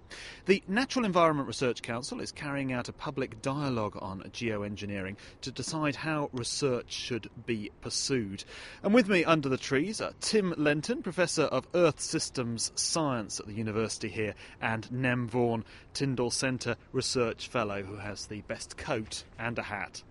The 0.46 0.62
Natural 0.66 1.04
Environment 1.04 1.46
Research 1.46 1.82
Council 1.82 2.20
is 2.20 2.32
carrying 2.32 2.72
out 2.72 2.88
a 2.88 2.92
public 2.92 3.40
dialogue 3.42 3.96
on 4.00 4.22
geoengineering 4.32 5.16
to 5.42 5.50
decide 5.50 5.96
how 5.96 6.30
research 6.32 6.92
should 6.92 7.30
be 7.46 7.70
pursued. 7.80 8.44
And 8.82 8.92
with 8.92 9.08
me 9.08 9.24
under 9.24 9.48
the 9.48 9.56
trees 9.56 10.00
are 10.00 10.12
Tim 10.20 10.54
Lenton, 10.56 11.02
Professor 11.02 11.44
of 11.44 11.66
Earth 11.74 12.00
Systems 12.00 12.72
Science 12.74 13.40
at 13.40 13.46
the 13.46 13.54
university 13.54 14.08
here, 14.08 14.34
and 14.60 14.90
Nem 14.90 15.28
Vaughan, 15.28 15.64
Tyndall 15.94 16.30
Centre 16.30 16.76
Research 16.92 17.48
Fellow, 17.48 17.82
who 17.82 17.96
has 17.96 18.26
the 18.26 18.42
best 18.48 18.76
coat 18.76 19.24
and 19.38 19.58
a 19.58 19.62
hat. 19.62 20.02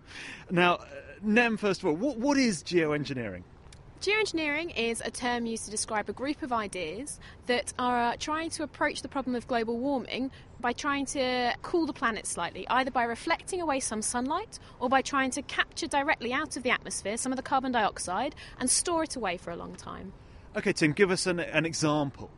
Now, 0.49 0.75
uh, 0.75 0.85
Nem, 1.21 1.57
first 1.57 1.81
of 1.81 1.87
all, 1.87 1.95
what, 1.95 2.17
what 2.17 2.37
is 2.37 2.63
geoengineering? 2.63 3.43
Geoengineering 3.99 4.77
is 4.77 5.01
a 5.03 5.09
term 5.09 5.47
used 5.47 5.65
to 5.65 5.71
describe 5.71 6.07
a 6.07 6.13
group 6.13 6.43
of 6.43 6.53
ideas 6.53 7.19
that 7.47 7.73
are 7.79 8.15
trying 8.17 8.51
to 8.51 8.61
approach 8.61 9.01
the 9.01 9.07
problem 9.07 9.35
of 9.35 9.47
global 9.47 9.79
warming 9.79 10.29
by 10.59 10.71
trying 10.71 11.07
to 11.07 11.51
cool 11.63 11.87
the 11.87 11.93
planet 11.93 12.27
slightly, 12.27 12.67
either 12.69 12.91
by 12.91 13.03
reflecting 13.03 13.59
away 13.59 13.79
some 13.79 14.03
sunlight 14.03 14.59
or 14.79 14.87
by 14.87 15.01
trying 15.01 15.31
to 15.31 15.41
capture 15.41 15.87
directly 15.87 16.31
out 16.31 16.55
of 16.57 16.61
the 16.61 16.69
atmosphere 16.69 17.17
some 17.17 17.31
of 17.31 17.37
the 17.37 17.43
carbon 17.43 17.71
dioxide 17.71 18.35
and 18.59 18.69
store 18.69 19.03
it 19.03 19.15
away 19.15 19.35
for 19.35 19.49
a 19.49 19.55
long 19.55 19.75
time. 19.75 20.13
Okay, 20.55 20.73
Tim, 20.73 20.93
give 20.93 21.09
us 21.09 21.25
an, 21.25 21.39
an 21.39 21.65
example. 21.65 22.29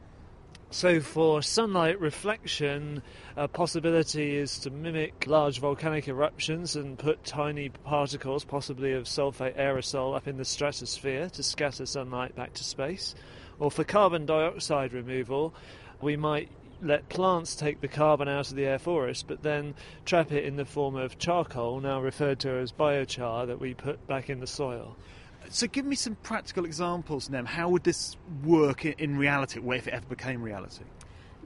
So, 0.71 0.99
for 0.99 1.41
sunlight 1.41 1.99
reflection, 1.99 3.01
a 3.35 3.47
possibility 3.47 4.35
is 4.35 4.59
to 4.59 4.69
mimic 4.69 5.25
large 5.25 5.59
volcanic 5.59 6.07
eruptions 6.07 6.75
and 6.75 6.97
put 6.97 7.23
tiny 7.23 7.69
particles, 7.69 8.45
possibly 8.45 8.93
of 8.93 9.05
sulfate 9.05 9.57
aerosol, 9.57 10.15
up 10.15 10.27
in 10.27 10.37
the 10.37 10.45
stratosphere 10.45 11.27
to 11.31 11.41
scatter 11.41 11.87
sunlight 11.87 12.35
back 12.35 12.53
to 12.53 12.63
space. 12.63 13.15
Or 13.57 13.71
for 13.71 13.83
carbon 13.83 14.27
dioxide 14.27 14.93
removal, 14.93 15.55
we 16.01 16.15
might 16.15 16.51
let 16.83 17.09
plants 17.09 17.55
take 17.55 17.81
the 17.81 17.87
carbon 17.87 18.27
out 18.27 18.51
of 18.51 18.55
the 18.55 18.67
air 18.67 18.77
for 18.77 19.09
us, 19.09 19.23
but 19.23 19.41
then 19.41 19.73
trap 20.05 20.31
it 20.31 20.45
in 20.45 20.55
the 20.55 20.65
form 20.65 20.95
of 20.95 21.17
charcoal, 21.17 21.79
now 21.79 21.99
referred 21.99 22.39
to 22.41 22.51
as 22.51 22.71
biochar, 22.71 23.47
that 23.47 23.59
we 23.59 23.73
put 23.73 24.05
back 24.05 24.29
in 24.29 24.39
the 24.39 24.45
soil. 24.47 24.95
So, 25.51 25.67
give 25.67 25.85
me 25.85 25.95
some 25.95 26.15
practical 26.15 26.63
examples, 26.65 27.29
Nem. 27.29 27.45
How 27.45 27.69
would 27.69 27.83
this 27.83 28.15
work 28.43 28.85
in, 28.85 28.93
in 28.99 29.17
reality, 29.17 29.59
if 29.59 29.87
it 29.87 29.93
ever 29.93 30.05
became 30.05 30.43
reality? 30.43 30.83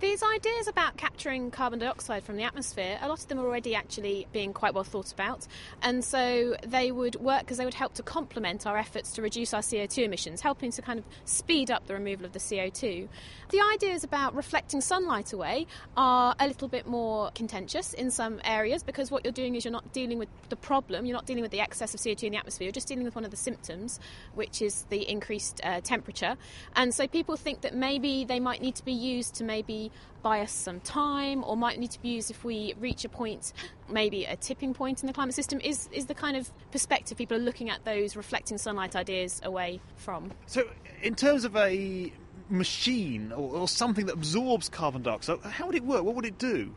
These 0.04 0.22
ideas 0.22 0.68
about 0.68 0.98
capturing 0.98 1.50
carbon 1.50 1.80
dioxide 1.80 2.26
from 2.26 2.36
the 2.36 2.44
atmosphere, 2.44 3.00
a 3.02 3.08
lot 3.08 3.22
of 3.22 3.30
them 3.30 3.40
are 3.40 3.46
already 3.46 3.74
actually 3.74 4.28
being 4.34 4.52
quite 4.52 4.74
well 4.74 4.84
thought 4.84 5.14
about. 5.14 5.48
And 5.82 6.04
so 6.04 6.58
they 6.68 6.92
would 6.92 7.16
work 7.16 7.40
because 7.40 7.58
they 7.58 7.64
would 7.64 7.74
help 7.74 7.94
to 7.94 8.04
complement 8.04 8.68
our 8.68 8.78
efforts 8.78 9.14
to 9.14 9.22
reduce 9.22 9.54
our 9.54 9.62
CO2 9.62 10.04
emissions, 10.04 10.42
helping 10.42 10.72
to 10.72 10.82
kind 10.82 11.00
of 11.00 11.06
speed 11.24 11.72
up 11.72 11.88
the 11.88 11.94
removal 11.94 12.26
of 12.26 12.34
the 12.34 12.40
CO2. 12.40 13.08
The 13.52 13.62
ideas 13.74 14.04
about 14.04 14.36
reflecting 14.36 14.82
sunlight 14.82 15.32
away 15.32 15.68
are 15.96 16.36
a 16.38 16.48
little 16.48 16.68
bit 16.68 16.86
more 16.86 17.32
contentious 17.32 17.94
in 17.94 18.12
some 18.12 18.42
areas 18.44 18.84
because 18.84 19.10
what 19.10 19.24
you're 19.24 19.32
doing 19.32 19.56
is 19.56 19.64
you're 19.64 19.72
not 19.72 19.94
dealing 19.94 20.20
with 20.20 20.28
the 20.50 20.58
problem, 20.58 21.06
you're 21.06 21.16
not 21.16 21.28
dealing 21.28 21.44
with 21.44 21.52
the 21.52 21.62
excess 21.62 21.94
of 21.94 22.02
CO2 22.02 22.24
in 22.24 22.34
the 22.34 22.38
atmosphere, 22.38 22.66
you're 22.66 22.74
just 22.74 22.90
dealing 22.90 23.06
with 23.06 23.16
one 23.16 23.24
of 23.24 23.32
the 23.32 23.38
symptoms, 23.38 24.02
which 24.36 24.62
is 24.62 24.84
the 24.90 25.10
increased 25.10 25.62
uh, 25.64 25.80
temperature. 25.80 26.36
And 26.76 26.94
so 26.94 27.08
people 27.08 27.38
think 27.38 27.62
that 27.62 27.74
maybe 27.74 28.26
they 28.26 28.42
might 28.42 28.62
need 28.62 28.76
to 28.76 28.84
be 28.84 28.92
used 28.92 29.36
to 29.36 29.46
maybe 29.46 29.92
buy 30.22 30.40
us 30.40 30.52
some 30.52 30.80
time 30.80 31.44
or 31.44 31.58
might 31.58 31.78
need 31.78 31.92
to 31.92 32.02
be 32.02 32.10
used 32.10 32.32
if 32.32 32.44
we 32.44 32.74
reach 32.80 33.04
a 33.06 33.10
point, 33.10 33.54
maybe 33.90 34.26
a 34.26 34.36
tipping 34.36 34.74
point 34.74 35.04
in 35.04 35.08
the 35.08 35.14
climate 35.14 35.36
system, 35.36 35.60
is, 35.60 35.90
is 35.92 36.06
the 36.06 36.16
kind 36.16 36.38
of 36.38 36.50
perspective 36.72 37.18
people 37.18 37.38
are 37.38 37.42
looking 37.42 37.70
at 37.70 37.84
those 37.84 38.16
reflecting 38.16 38.58
sunlight 38.58 38.96
ideas 38.96 39.42
away 39.44 39.82
from. 39.98 40.32
So, 40.48 40.64
in 41.02 41.16
terms 41.16 41.44
of 41.44 41.56
a 41.58 42.12
machine 42.50 43.32
or, 43.34 43.58
or 43.58 43.68
something 43.68 44.06
that 44.06 44.14
absorbs 44.14 44.70
carbon 44.70 45.04
dioxide, 45.04 45.40
how 45.42 45.68
would 45.68 45.76
it 45.76 45.84
work? 45.84 46.04
What 46.04 46.16
would 46.16 46.26
it 46.26 46.38
do? 46.38 46.74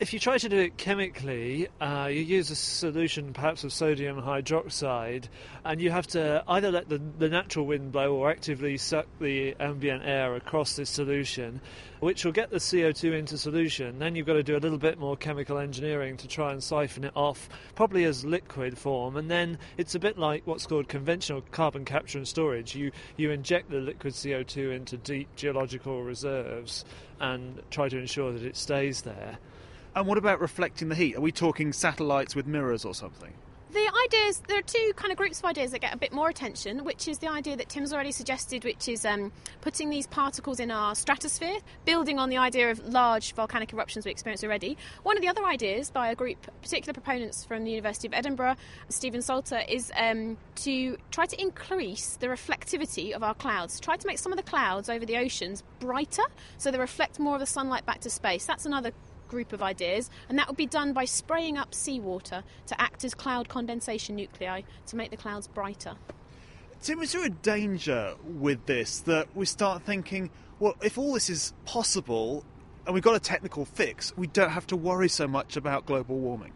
If 0.00 0.12
you 0.12 0.18
try 0.18 0.36
to 0.36 0.48
do 0.48 0.58
it 0.58 0.76
chemically, 0.76 1.68
uh, 1.80 2.08
you 2.10 2.20
use 2.20 2.50
a 2.50 2.56
solution 2.56 3.32
perhaps 3.32 3.62
of 3.62 3.72
sodium 3.72 4.20
hydroxide, 4.20 5.28
and 5.64 5.80
you 5.80 5.88
have 5.88 6.08
to 6.08 6.42
either 6.48 6.72
let 6.72 6.88
the, 6.88 7.00
the, 7.18 7.28
natural 7.28 7.64
wind 7.64 7.92
blow 7.92 8.16
or 8.16 8.28
actively 8.28 8.76
suck 8.76 9.06
the 9.20 9.54
ambient 9.60 10.02
air 10.04 10.34
across 10.34 10.74
this 10.74 10.90
solution, 10.90 11.60
which 12.00 12.24
will 12.24 12.32
get 12.32 12.50
the 12.50 12.56
CO2 12.56 13.16
into 13.16 13.38
solution. 13.38 14.00
Then 14.00 14.16
you've 14.16 14.26
got 14.26 14.32
to 14.32 14.42
do 14.42 14.56
a 14.56 14.58
little 14.58 14.78
bit 14.78 14.98
more 14.98 15.16
chemical 15.16 15.58
engineering 15.58 16.16
to 16.18 16.26
try 16.28 16.50
and 16.50 16.60
siphon 16.62 17.04
it 17.04 17.12
off, 17.14 17.48
probably 17.76 18.02
as 18.02 18.24
liquid 18.24 18.76
form, 18.76 19.16
and 19.16 19.30
then 19.30 19.58
it's 19.78 19.94
a 19.94 20.00
bit 20.00 20.18
like 20.18 20.44
what's 20.44 20.66
called 20.66 20.88
conventional 20.88 21.42
carbon 21.52 21.84
capture 21.84 22.18
and 22.18 22.26
storage. 22.26 22.74
You, 22.74 22.90
you 23.16 23.30
inject 23.30 23.70
the 23.70 23.78
liquid 23.78 24.14
CO2 24.14 24.74
into 24.74 24.96
deep 24.96 25.28
geological 25.36 26.02
reserves 26.02 26.84
and 27.20 27.62
try 27.70 27.88
to 27.88 27.96
ensure 27.96 28.32
that 28.32 28.42
it 28.42 28.56
stays 28.56 29.02
there. 29.02 29.38
And 29.96 30.06
what 30.06 30.18
about 30.18 30.40
reflecting 30.40 30.88
the 30.88 30.94
heat? 30.96 31.16
Are 31.16 31.20
we 31.20 31.30
talking 31.30 31.72
satellites 31.72 32.34
with 32.34 32.46
mirrors 32.46 32.84
or 32.84 32.94
something? 32.94 33.32
The 33.70 33.90
ideas, 34.06 34.40
there 34.46 34.58
are 34.58 34.62
two 34.62 34.92
kind 34.94 35.10
of 35.10 35.18
groups 35.18 35.40
of 35.40 35.46
ideas 35.46 35.72
that 35.72 35.80
get 35.80 35.92
a 35.92 35.96
bit 35.96 36.12
more 36.12 36.28
attention, 36.28 36.84
which 36.84 37.08
is 37.08 37.18
the 37.18 37.28
idea 37.28 37.56
that 37.56 37.68
Tim's 37.68 37.92
already 37.92 38.12
suggested, 38.12 38.62
which 38.62 38.88
is 38.88 39.04
um, 39.04 39.32
putting 39.62 39.90
these 39.90 40.06
particles 40.06 40.60
in 40.60 40.70
our 40.70 40.94
stratosphere, 40.94 41.58
building 41.84 42.20
on 42.20 42.28
the 42.28 42.36
idea 42.36 42.70
of 42.70 42.78
large 42.86 43.34
volcanic 43.34 43.72
eruptions 43.72 44.04
we 44.04 44.12
experience 44.12 44.44
already. 44.44 44.76
One 45.02 45.16
of 45.16 45.22
the 45.22 45.28
other 45.28 45.44
ideas 45.44 45.90
by 45.90 46.08
a 46.10 46.14
group, 46.14 46.38
particular 46.62 46.92
proponents 46.92 47.44
from 47.44 47.64
the 47.64 47.70
University 47.72 48.06
of 48.06 48.14
Edinburgh, 48.14 48.56
Stephen 48.90 49.22
Salter, 49.22 49.62
is 49.68 49.90
um, 49.96 50.36
to 50.56 50.96
try 51.10 51.26
to 51.26 51.40
increase 51.40 52.14
the 52.16 52.28
reflectivity 52.28 53.12
of 53.12 53.24
our 53.24 53.34
clouds, 53.34 53.80
try 53.80 53.96
to 53.96 54.06
make 54.06 54.18
some 54.18 54.32
of 54.32 54.36
the 54.36 54.44
clouds 54.44 54.88
over 54.88 55.04
the 55.04 55.16
oceans 55.16 55.64
brighter 55.80 56.24
so 56.58 56.70
they 56.70 56.78
reflect 56.78 57.18
more 57.18 57.34
of 57.34 57.40
the 57.40 57.46
sunlight 57.46 57.84
back 57.86 58.00
to 58.02 58.10
space. 58.10 58.46
That's 58.46 58.66
another 58.66 58.92
group 59.28 59.52
of 59.52 59.62
ideas, 59.62 60.10
and 60.28 60.38
that 60.38 60.48
would 60.48 60.56
be 60.56 60.66
done 60.66 60.92
by 60.92 61.04
spraying 61.04 61.56
up 61.56 61.74
seawater 61.74 62.42
to 62.66 62.80
act 62.80 63.04
as 63.04 63.14
cloud 63.14 63.48
condensation 63.48 64.16
nuclei 64.16 64.62
to 64.86 64.96
make 64.96 65.10
the 65.10 65.16
clouds 65.16 65.46
brighter. 65.46 65.94
Tim, 66.82 67.00
is 67.00 67.12
there 67.12 67.24
a 67.24 67.30
danger 67.30 68.14
with 68.24 68.66
this 68.66 69.00
that 69.00 69.34
we 69.34 69.46
start 69.46 69.82
thinking, 69.82 70.30
well, 70.58 70.74
if 70.82 70.98
all 70.98 71.14
this 71.14 71.30
is 71.30 71.54
possible 71.64 72.44
and 72.84 72.92
we've 72.92 73.02
got 73.02 73.16
a 73.16 73.20
technical 73.20 73.64
fix, 73.64 74.14
we 74.16 74.26
don't 74.26 74.50
have 74.50 74.66
to 74.66 74.76
worry 74.76 75.08
so 75.08 75.26
much 75.26 75.56
about 75.56 75.86
global 75.86 76.18
warming? 76.18 76.52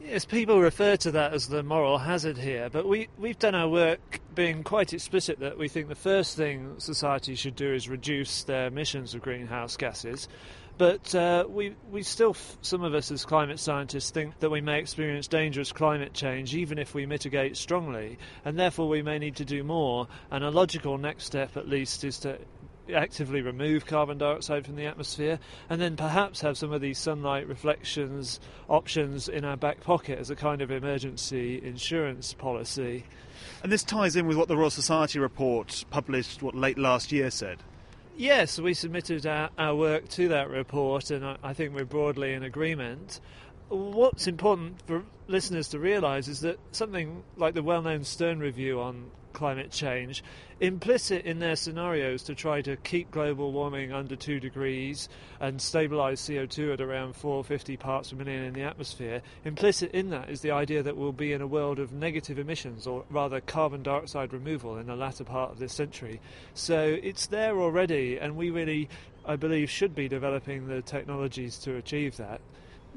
Yes, 0.00 0.26
people 0.26 0.60
refer 0.60 0.96
to 0.98 1.12
that 1.12 1.32
as 1.32 1.48
the 1.48 1.62
moral 1.62 1.96
hazard 1.96 2.36
here, 2.36 2.68
but 2.68 2.86
we, 2.86 3.08
we've 3.16 3.38
done 3.38 3.54
our 3.54 3.68
work 3.68 4.20
being 4.34 4.62
quite 4.62 4.92
explicit 4.92 5.40
that 5.40 5.56
we 5.56 5.66
think 5.66 5.88
the 5.88 5.94
first 5.94 6.36
thing 6.36 6.74
society 6.78 7.34
should 7.34 7.56
do 7.56 7.72
is 7.72 7.88
reduce 7.88 8.44
their 8.44 8.66
emissions 8.66 9.14
of 9.14 9.22
greenhouse 9.22 9.78
gases. 9.78 10.28
But 10.76 11.14
uh, 11.14 11.44
we, 11.48 11.76
we 11.90 12.02
still, 12.02 12.34
some 12.62 12.82
of 12.82 12.94
us 12.94 13.12
as 13.12 13.24
climate 13.24 13.60
scientists, 13.60 14.10
think 14.10 14.40
that 14.40 14.50
we 14.50 14.60
may 14.60 14.80
experience 14.80 15.28
dangerous 15.28 15.70
climate 15.70 16.14
change 16.14 16.54
even 16.54 16.78
if 16.78 16.94
we 16.94 17.06
mitigate 17.06 17.56
strongly, 17.56 18.18
and 18.44 18.58
therefore 18.58 18.88
we 18.88 19.02
may 19.02 19.18
need 19.18 19.36
to 19.36 19.44
do 19.44 19.62
more. 19.62 20.08
And 20.30 20.42
a 20.42 20.50
logical 20.50 20.98
next 20.98 21.24
step, 21.24 21.56
at 21.56 21.68
least, 21.68 22.02
is 22.02 22.18
to 22.20 22.38
actively 22.92 23.40
remove 23.40 23.86
carbon 23.86 24.18
dioxide 24.18 24.66
from 24.66 24.76
the 24.76 24.84
atmosphere 24.84 25.38
and 25.70 25.80
then 25.80 25.96
perhaps 25.96 26.40
have 26.42 26.58
some 26.58 26.72
of 26.72 26.80
these 26.80 26.98
sunlight 26.98 27.48
reflections 27.48 28.40
options 28.68 29.28
in 29.28 29.44
our 29.44 29.56
back 29.56 29.80
pocket 29.80 30.18
as 30.18 30.30
a 30.30 30.36
kind 30.36 30.60
of 30.60 30.70
emergency 30.70 31.62
insurance 31.64 32.34
policy. 32.34 33.04
And 33.62 33.72
this 33.72 33.82
ties 33.82 34.16
in 34.16 34.26
with 34.26 34.36
what 34.36 34.48
the 34.48 34.56
Royal 34.56 34.70
Society 34.70 35.18
report 35.18 35.84
published 35.90 36.42
what 36.42 36.54
late 36.54 36.78
last 36.78 37.12
year 37.12 37.30
said. 37.30 37.58
Yes, 38.16 38.60
we 38.60 38.74
submitted 38.74 39.26
our, 39.26 39.50
our 39.58 39.74
work 39.74 40.08
to 40.10 40.28
that 40.28 40.48
report, 40.48 41.10
and 41.10 41.24
I, 41.24 41.36
I 41.42 41.52
think 41.52 41.74
we're 41.74 41.84
broadly 41.84 42.32
in 42.32 42.44
agreement. 42.44 43.20
What's 43.68 44.28
important 44.28 44.80
for 44.86 45.04
listeners 45.26 45.68
to 45.70 45.80
realise 45.80 46.28
is 46.28 46.40
that 46.42 46.58
something 46.70 47.24
like 47.36 47.54
the 47.54 47.62
well 47.62 47.82
known 47.82 48.04
Stern 48.04 48.38
Review 48.38 48.80
on 48.80 49.10
climate 49.34 49.70
change, 49.70 50.24
implicit 50.60 51.26
in 51.26 51.40
their 51.40 51.56
scenarios 51.56 52.22
to 52.22 52.34
try 52.34 52.62
to 52.62 52.76
keep 52.76 53.10
global 53.10 53.52
warming 53.52 53.92
under 53.92 54.16
2 54.16 54.40
degrees 54.40 55.08
and 55.40 55.58
stabilise 55.58 56.18
CO2 56.22 56.72
at 56.72 56.80
around 56.80 57.14
450 57.14 57.76
parts 57.76 58.10
per 58.10 58.16
million 58.16 58.44
in 58.44 58.54
the 58.54 58.62
atmosphere, 58.62 59.20
implicit 59.44 59.90
in 59.90 60.08
that 60.10 60.30
is 60.30 60.40
the 60.40 60.50
idea 60.50 60.82
that 60.82 60.96
we'll 60.96 61.12
be 61.12 61.32
in 61.32 61.42
a 61.42 61.46
world 61.46 61.78
of 61.78 61.92
negative 61.92 62.38
emissions, 62.38 62.86
or 62.86 63.04
rather 63.10 63.40
carbon 63.42 63.82
dioxide 63.82 64.32
removal, 64.32 64.78
in 64.78 64.86
the 64.86 64.96
latter 64.96 65.24
part 65.24 65.50
of 65.50 65.58
this 65.58 65.74
century. 65.74 66.20
So 66.54 66.96
it's 67.02 67.26
there 67.26 67.60
already, 67.60 68.18
and 68.18 68.36
we 68.36 68.50
really, 68.50 68.88
I 69.26 69.36
believe, 69.36 69.68
should 69.68 69.94
be 69.94 70.08
developing 70.08 70.68
the 70.68 70.80
technologies 70.80 71.58
to 71.58 71.76
achieve 71.76 72.16
that 72.16 72.40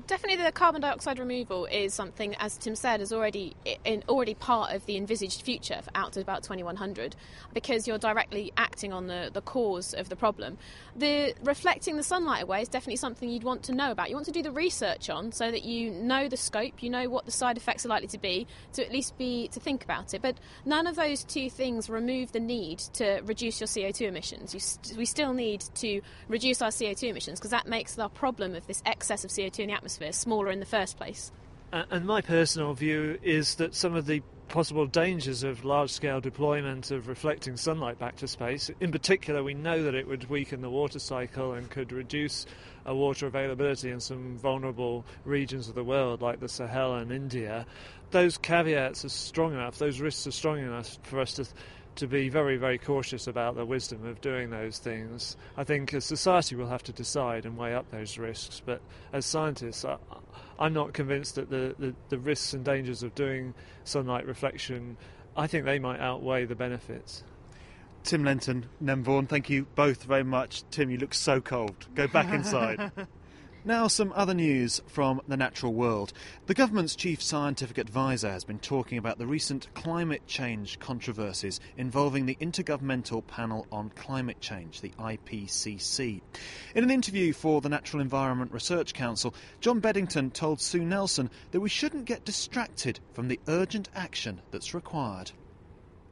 definitely 0.06 0.44
the 0.44 0.52
carbon 0.52 0.82
dioxide 0.82 1.18
removal 1.18 1.66
is 1.66 1.94
something, 1.94 2.36
as 2.36 2.58
Tim 2.58 2.76
said, 2.76 3.02
is 3.02 3.12
already 3.12 3.56
in, 3.84 4.04
already 4.08 4.36
part 4.36 4.74
of 4.74 4.86
the 4.86 4.98
envisaged 4.98 5.42
future 5.42 5.82
out 5.96 6.14
to 6.14 6.22
about 6.22 6.44
2100, 6.44 7.16
because 7.54 7.88
you're 7.88 7.98
directly 7.98 8.54
acting 8.58 8.94
on 8.94 9.08
the, 9.08 9.32
the 9.34 9.42
cause 9.42 9.94
of 9.94 10.10
the 10.10 10.16
problem. 10.16 10.58
The 10.96 11.34
reflecting 11.44 11.98
the 11.98 12.04
sunlight 12.04 12.44
away 12.44 12.62
is 12.62 12.70
definitely 12.70 12.98
something 12.98 13.30
you'd 13.30 13.44
want 13.44 13.64
to 13.64 13.74
know 13.74 13.92
about. 13.92 14.10
You 14.10 14.16
want 14.16 14.28
to 14.28 14.32
do 14.32 14.44
the 14.44 14.52
research 14.52 15.10
on 15.10 15.32
so 15.32 15.50
that 15.50 15.64
you 15.64 15.90
know 15.90 16.28
the 16.28 16.38
scope, 16.38 16.84
you 16.84 16.90
know 16.90 17.10
what 17.10 17.26
the 17.26 17.32
side 17.32 17.58
effects 17.58 17.86
are 17.86 17.90
likely 17.90 18.08
to 18.10 18.20
be, 18.20 18.46
to 18.74 18.86
at 18.86 18.92
least 18.92 19.18
be 19.18 19.48
to 19.50 19.60
think 19.60 19.84
about 19.84 20.14
it. 20.14 20.22
But 20.22 20.38
none 20.66 20.86
of 20.86 20.96
those 20.96 21.24
two 21.24 21.50
things 21.50 21.90
remove 21.90 22.34
the 22.34 22.40
need 22.40 22.80
to 22.94 23.22
reduce 23.26 23.60
your 23.60 23.68
CO2 23.68 24.08
emissions. 24.08 24.56
St- 24.58 24.98
we 24.98 25.06
still 25.06 25.34
need 25.34 25.62
to 25.76 26.02
reduce 26.28 26.62
our 26.62 26.70
CO2 26.70 27.10
emissions 27.10 27.40
because 27.40 27.52
that 27.52 27.68
makes 27.68 27.96
the 27.96 28.10
problem 28.10 28.54
of 28.54 28.68
this 28.68 28.84
excess 28.86 29.24
of 29.24 29.32
CO2 29.32 29.60
in 29.60 29.68
the 29.68 29.74
atmosphere 29.74 29.87
atmosphere 29.88 30.12
smaller 30.12 30.52
in 30.52 30.60
the 30.60 30.66
first 30.66 30.98
place. 30.98 31.32
And 31.72 32.06
my 32.06 32.20
personal 32.20 32.74
view 32.74 33.18
is 33.24 33.56
that 33.56 33.74
some 33.74 33.96
of 33.96 34.06
the 34.06 34.22
possible 34.50 34.86
dangers 34.86 35.44
of 35.44 35.64
large 35.64 35.92
scale 35.92 36.20
deployment 36.20 36.92
of 36.92 37.08
reflecting 37.08 37.56
sunlight 37.56 37.98
back 37.98 38.18
to 38.18 38.28
space, 38.28 38.70
in 38.82 38.92
particular, 38.92 39.44
we 39.44 39.54
know 39.54 39.84
that 39.84 39.96
it 39.96 40.06
would 40.06 40.30
weaken 40.30 40.62
the 40.62 40.70
water 40.70 41.00
cycle 41.00 41.54
and 41.54 41.70
could 41.70 41.94
reduce 41.94 42.46
uh, 42.88 42.94
water 42.94 43.28
availability 43.28 43.90
in 43.90 44.00
some 44.02 44.38
vulnerable 44.38 45.06
regions 45.24 45.70
of 45.70 45.76
the 45.76 45.84
world, 45.84 46.22
like 46.22 46.42
the 46.42 46.50
Sahel 46.50 46.96
and 46.96 47.12
India. 47.12 47.66
Those 48.12 48.38
caveats 48.38 49.06
are 49.06 49.10
strong 49.10 49.54
enough, 49.54 49.78
those 49.78 50.02
risks 50.02 50.28
are 50.28 50.32
strong 50.32 50.60
enough 50.60 50.98
for 51.04 51.20
us 51.20 51.34
to 51.34 51.46
to 51.98 52.08
be 52.08 52.30
very, 52.30 52.58
very 52.58 52.78
cautious 52.78 53.28
about 53.28 53.56
the 53.56 53.66
wisdom 53.66 54.06
of 54.06 54.22
doing 54.22 54.50
those 54.50 54.78
things. 54.78 55.36
I 55.56 55.64
think 55.64 55.94
as 55.94 56.06
society 56.06 56.56
we'll 56.56 56.68
have 56.68 56.84
to 56.84 56.94
decide 56.94 57.46
and 57.46 57.58
weigh 57.58 57.74
up 57.74 57.90
those 57.92 58.18
risks, 58.18 58.62
but 58.66 58.82
as 59.14 59.26
scientists, 59.26 59.84
I, 59.84 59.98
am 60.60 60.74
not 60.74 60.94
convinced 60.94 61.36
that 61.36 61.50
the, 61.50 61.76
the, 61.78 61.96
the, 62.10 62.20
risks 62.20 62.54
and 62.54 62.64
dangers 62.64 63.04
of 63.04 63.16
doing 63.16 63.54
sunlight 63.84 64.26
reflection, 64.26 64.98
I 65.36 65.48
think 65.48 65.66
they 65.66 65.80
might 65.80 66.00
outweigh 66.00 66.46
the 66.46 66.56
benefits. 66.56 67.24
Tim 68.04 68.24
Lenton, 68.24 68.68
Nem 68.80 69.04
Vaughan, 69.04 69.28
thank 69.28 69.50
you 69.50 69.68
both 69.76 70.04
very 70.04 70.24
much. 70.24 70.64
Tim, 70.72 70.90
you 70.90 70.98
look 70.98 71.14
so 71.14 71.42
cold. 71.42 71.88
Go 71.96 72.08
back 72.08 72.32
inside. 72.34 72.92
Now, 73.68 73.88
some 73.90 74.14
other 74.16 74.34
news 74.34 74.82
from 74.88 75.20
the 75.28 75.36
natural 75.36 75.74
world. 75.74 76.14
The 76.46 76.54
government's 76.54 76.96
chief 76.96 77.22
scientific 77.22 77.78
advisor 77.78 78.32
has 78.32 78.46
been 78.46 78.60
talking 78.60 78.98
about 78.98 79.18
the 79.18 79.28
recent 79.28 79.68
climate 79.74 80.26
change 80.26 80.80
controversies 80.80 81.60
involving 81.76 82.26
the 82.26 82.38
Intergovernmental 82.40 83.28
Panel 83.28 83.68
on 83.70 83.90
Climate 83.90 84.40
Change, 84.40 84.80
the 84.80 84.94
IPCC. 84.98 86.22
In 86.76 86.84
an 86.86 86.90
interview 86.90 87.34
for 87.34 87.60
the 87.60 87.68
Natural 87.68 88.02
Environment 88.02 88.54
Research 88.54 88.94
Council, 88.94 89.36
John 89.60 89.82
Beddington 89.82 90.32
told 90.32 90.62
Sue 90.62 90.86
Nelson 90.86 91.30
that 91.52 91.60
we 91.60 91.68
shouldn't 91.68 92.06
get 92.06 92.24
distracted 92.24 93.02
from 93.12 93.28
the 93.28 93.42
urgent 93.50 93.90
action 93.94 94.40
that's 94.50 94.74
required. 94.74 95.34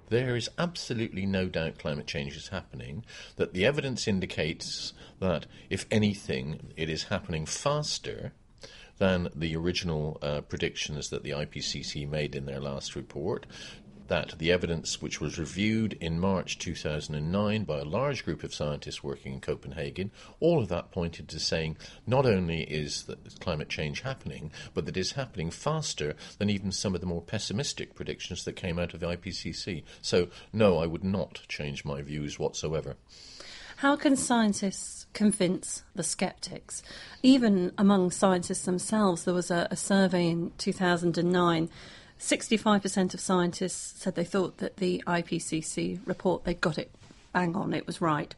There 0.09 0.35
is 0.35 0.49
absolutely 0.57 1.25
no 1.25 1.47
doubt 1.47 1.79
climate 1.79 2.07
change 2.07 2.35
is 2.35 2.49
happening, 2.49 3.03
that 3.37 3.53
the 3.53 3.65
evidence 3.65 4.07
indicates 4.07 4.93
that, 5.19 5.47
if 5.69 5.85
anything, 5.89 6.73
it 6.75 6.89
is 6.89 7.05
happening 7.05 7.45
faster 7.45 8.33
than 8.97 9.29
the 9.35 9.55
original 9.55 10.17
uh, 10.21 10.41
predictions 10.41 11.09
that 11.09 11.23
the 11.23 11.31
IPCC 11.31 12.07
made 12.07 12.35
in 12.35 12.45
their 12.45 12.59
last 12.59 12.95
report 12.95 13.45
that 14.07 14.35
the 14.37 14.51
evidence, 14.51 15.01
which 15.01 15.19
was 15.19 15.39
reviewed 15.39 15.93
in 15.93 16.19
March 16.19 16.57
2009 16.59 17.63
by 17.63 17.79
a 17.79 17.85
large 17.85 18.23
group 18.23 18.43
of 18.43 18.53
scientists 18.53 19.03
working 19.03 19.33
in 19.33 19.39
Copenhagen, 19.39 20.11
all 20.39 20.61
of 20.61 20.69
that 20.69 20.91
pointed 20.91 21.27
to 21.29 21.39
saying 21.39 21.77
not 22.05 22.25
only 22.25 22.61
is 22.63 23.05
climate 23.39 23.69
change 23.69 24.01
happening, 24.01 24.51
but 24.73 24.85
that 24.85 24.97
it 24.97 24.99
is 24.99 25.13
happening 25.13 25.49
faster 25.51 26.15
than 26.37 26.49
even 26.49 26.71
some 26.71 26.95
of 26.95 27.01
the 27.01 27.07
more 27.07 27.21
pessimistic 27.21 27.95
predictions 27.95 28.43
that 28.43 28.53
came 28.53 28.79
out 28.79 28.93
of 28.93 28.99
the 28.99 29.07
IPCC. 29.07 29.83
So, 30.01 30.27
no, 30.53 30.77
I 30.77 30.85
would 30.85 31.03
not 31.03 31.41
change 31.47 31.85
my 31.85 32.01
views 32.01 32.39
whatsoever. 32.39 32.95
How 33.77 33.97
can 33.97 34.15
scientists 34.15 35.05
convince 35.13 35.83
the 35.93 36.03
skeptics? 36.03 36.81
Even 37.21 37.73
among 37.77 38.11
scientists 38.11 38.63
themselves, 38.63 39.25
there 39.25 39.33
was 39.33 39.51
a, 39.51 39.67
a 39.69 39.75
survey 39.75 40.29
in 40.29 40.53
2009 40.57 41.69
65% 42.19 43.13
of 43.13 43.19
scientists 43.19 44.01
said 44.01 44.15
they 44.15 44.23
thought 44.23 44.57
that 44.57 44.77
the 44.77 45.03
IPCC 45.05 45.99
report, 46.05 46.43
they 46.43 46.53
got 46.53 46.77
it 46.77 46.91
bang 47.35 47.53
on, 47.53 47.73
it 47.73 47.85
was 47.85 47.99
right. 47.99 48.33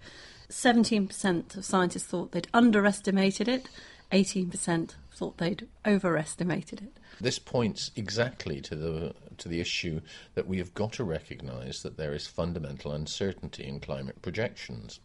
17% 0.50 1.56
of 1.56 1.64
scientists 1.64 2.06
thought 2.06 2.32
they'd 2.32 2.48
underestimated 2.52 3.48
it, 3.48 3.70
18% 4.12 4.96
thought 5.14 5.38
they'd 5.38 5.68
overestimated 5.86 6.82
it. 6.82 6.98
This 7.22 7.38
points 7.38 7.92
exactly 7.96 8.60
to 8.62 8.76
the 8.76 9.14
to 9.40 9.50
the 9.50 9.60
issue 9.60 10.02
that 10.36 10.48
we 10.48 10.58
have 10.58 10.74
got 10.74 10.94
to 10.94 11.04
recognise 11.04 11.84
that 11.84 11.98
there 11.98 12.14
is 12.14 12.28
fundamental 12.28 12.92
uncertainty 12.92 13.66
in 13.66 13.80
climate 13.80 14.22
projections. 14.22 15.00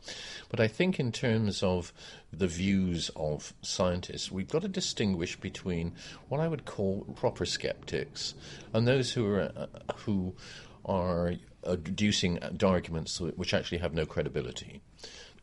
But 0.49 0.61
I 0.61 0.69
think 0.69 0.99
in 0.99 1.12
terms 1.12 1.62
of 1.62 1.93
the 2.33 2.47
views 2.47 3.11
of 3.17 3.55
scientists, 3.62 4.31
we've 4.31 4.49
got 4.49 4.62
to 4.62 4.69
distinguish 4.69 5.37
between 5.37 5.93
what 6.29 6.41
I 6.41 6.49
would 6.49 6.65
call 6.65 7.03
proper 7.17 7.45
skeptics 7.45 8.35
and 8.73 8.87
those 8.87 9.12
who 9.12 9.27
are 9.27 9.53
uh, 9.57 9.67
who 9.97 10.35
are 10.85 11.35
adducing 11.65 12.62
arguments 12.65 13.21
which 13.21 13.55
actually 13.55 13.79
have 13.79 13.95
no 13.95 14.05
credibility 14.05 14.81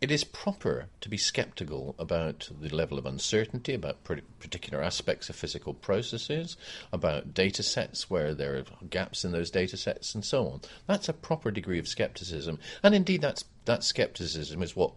it 0.01 0.11
is 0.11 0.23
proper 0.23 0.87
to 1.01 1.09
be 1.09 1.17
sceptical 1.17 1.93
about 1.99 2.49
the 2.61 2.73
level 2.73 2.97
of 2.97 3.05
uncertainty, 3.05 3.73
about 3.73 4.03
particular 4.03 4.81
aspects 4.81 5.29
of 5.29 5.35
physical 5.35 5.73
processes, 5.73 6.55
about 6.93 7.33
data 7.33 7.63
sets 7.63 8.09
where 8.09 8.33
there 8.33 8.55
are 8.55 8.63
gaps 8.89 9.25
in 9.25 9.33
those 9.33 9.51
data 9.51 9.75
sets, 9.75 10.15
and 10.15 10.23
so 10.23 10.47
on. 10.47 10.61
That's 10.87 11.09
a 11.09 11.13
proper 11.13 11.51
degree 11.51 11.79
of 11.79 11.87
skepticism. 11.87 12.59
And 12.81 12.95
indeed, 12.95 13.21
that's, 13.21 13.43
that 13.65 13.83
skepticism 13.83 14.63
is 14.63 14.75
what 14.75 14.93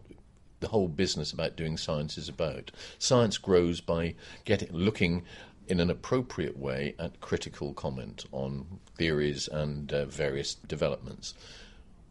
the 0.61 0.69
whole 0.69 0.89
business 0.89 1.33
about 1.33 1.57
doing 1.57 1.77
science 1.77 2.17
is 2.17 2.29
about. 2.29 2.71
Science 3.01 3.39
grows 3.39 3.81
by 3.81 4.15
getting, 4.45 4.73
looking 4.73 5.25
in 5.67 5.81
an 5.81 5.91
appropriate 5.91 6.57
way 6.57 6.95
at 7.01 7.21
critical 7.21 7.75
comment 7.75 8.25
on 8.31 8.79
theories 8.97 9.49
and 9.49 9.93
uh, 9.93 10.05
various 10.05 10.55
developments. 10.55 11.35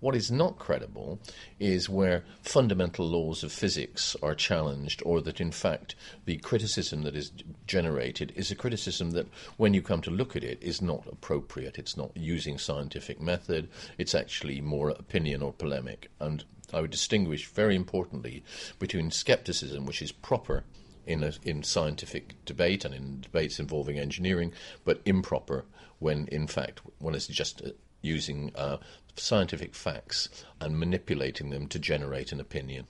What 0.01 0.15
is 0.15 0.31
not 0.31 0.57
credible 0.57 1.19
is 1.59 1.87
where 1.87 2.25
fundamental 2.41 3.07
laws 3.07 3.43
of 3.43 3.51
physics 3.51 4.15
are 4.23 4.33
challenged, 4.33 5.03
or 5.05 5.21
that 5.21 5.39
in 5.39 5.51
fact 5.51 5.93
the 6.25 6.37
criticism 6.37 7.03
that 7.03 7.15
is 7.15 7.31
generated 7.67 8.33
is 8.35 8.49
a 8.49 8.55
criticism 8.55 9.11
that, 9.11 9.27
when 9.57 9.75
you 9.75 9.83
come 9.83 10.01
to 10.01 10.09
look 10.09 10.35
at 10.35 10.43
it, 10.43 10.57
is 10.59 10.81
not 10.81 11.05
appropriate. 11.05 11.77
It's 11.77 11.95
not 11.95 12.17
using 12.17 12.57
scientific 12.57 13.21
method, 13.21 13.69
it's 13.99 14.15
actually 14.15 14.59
more 14.59 14.89
opinion 14.89 15.43
or 15.43 15.53
polemic. 15.53 16.09
And 16.19 16.43
I 16.73 16.81
would 16.81 16.89
distinguish 16.89 17.45
very 17.45 17.75
importantly 17.75 18.43
between 18.79 19.11
skepticism, 19.11 19.85
which 19.85 20.01
is 20.01 20.11
proper 20.11 20.63
in, 21.05 21.23
a, 21.23 21.33
in 21.43 21.61
scientific 21.61 22.43
debate 22.45 22.85
and 22.85 22.95
in 22.95 23.21
debates 23.21 23.59
involving 23.59 23.99
engineering, 23.99 24.51
but 24.83 25.01
improper 25.05 25.65
when, 25.99 26.25
in 26.27 26.47
fact, 26.47 26.81
one 26.97 27.13
is 27.13 27.27
just 27.27 27.61
using 28.01 28.51
uh, 28.55 28.77
scientific 29.15 29.75
facts 29.75 30.29
and 30.59 30.79
manipulating 30.79 31.49
them 31.49 31.67
to 31.67 31.79
generate 31.79 32.31
an 32.31 32.39
opinion. 32.39 32.87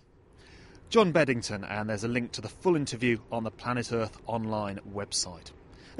John 0.90 1.14
Beddington, 1.14 1.64
and 1.70 1.90
there's 1.90 2.04
a 2.04 2.10
link 2.10 2.34
to 2.34 2.42
the 2.42 2.50
full 2.50 2.76
interview 2.76 3.20
on 3.32 3.44
the 3.44 3.52
Planet 3.52 3.94
Earth 3.94 4.18
online 4.28 4.80
website. 4.94 5.52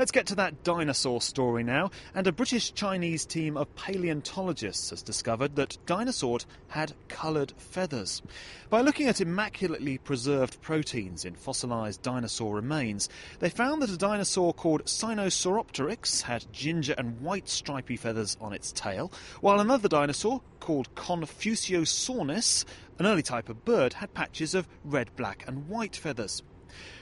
Let's 0.02 0.12
get 0.12 0.26
to 0.26 0.36
that 0.38 0.64
dinosaur 0.64 1.22
story 1.22 1.64
now. 1.64 1.92
And 2.16 2.26
a 2.26 2.32
British 2.32 2.74
Chinese 2.74 3.24
team 3.24 3.56
of 3.56 3.76
paleontologists 3.76 4.90
has 4.90 5.04
discovered 5.04 5.56
that 5.58 5.78
dinosaurs 5.86 6.48
had 6.70 6.94
coloured 7.08 7.54
feathers. 7.60 8.24
By 8.72 8.82
looking 8.82 9.08
at 9.08 9.22
immaculately 9.22 10.00
preserved 10.00 10.60
proteins 10.60 11.24
in 11.24 11.36
fossilised 11.36 12.02
dinosaur 12.02 12.56
remains, 12.56 13.10
they 13.38 13.52
found 13.52 13.84
that 13.84 13.92
a 13.92 13.98
dinosaur 13.98 14.56
called 14.56 14.86
Sinosauropteryx 14.86 16.24
had 16.24 16.52
ginger 16.52 16.96
and 16.98 17.22
white 17.22 17.48
stripy 17.48 17.96
feathers 17.96 18.38
on 18.42 18.54
its 18.54 18.72
tail, 18.72 19.12
while 19.40 19.60
another 19.60 19.88
dinosaur 19.88 20.42
called 20.60 20.96
Confuciusornis, 20.96 22.66
an 22.98 23.06
early 23.06 23.22
type 23.22 23.50
of 23.50 23.64
bird, 23.66 23.94
had 23.94 24.16
patches 24.16 24.56
of 24.56 24.68
red, 24.84 25.16
black, 25.16 25.44
and 25.46 25.70
white 25.70 25.96
feathers. 25.96 26.42